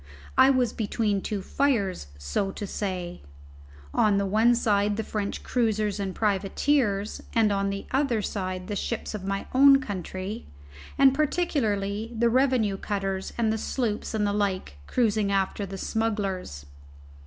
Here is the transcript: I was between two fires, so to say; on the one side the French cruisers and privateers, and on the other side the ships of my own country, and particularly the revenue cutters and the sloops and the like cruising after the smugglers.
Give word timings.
I 0.35 0.49
was 0.49 0.73
between 0.73 1.21
two 1.21 1.43
fires, 1.43 2.07
so 2.17 2.49
to 2.53 2.65
say; 2.65 3.21
on 3.93 4.17
the 4.17 4.25
one 4.25 4.55
side 4.55 4.97
the 4.97 5.03
French 5.03 5.43
cruisers 5.43 5.99
and 5.99 6.15
privateers, 6.15 7.21
and 7.35 7.51
on 7.51 7.69
the 7.69 7.85
other 7.91 8.19
side 8.23 8.65
the 8.65 8.75
ships 8.75 9.13
of 9.13 9.23
my 9.25 9.45
own 9.53 9.79
country, 9.79 10.47
and 10.97 11.13
particularly 11.13 12.15
the 12.17 12.31
revenue 12.31 12.77
cutters 12.77 13.31
and 13.37 13.53
the 13.53 13.59
sloops 13.59 14.15
and 14.15 14.25
the 14.25 14.33
like 14.33 14.77
cruising 14.87 15.31
after 15.31 15.67
the 15.67 15.77
smugglers. 15.77 16.65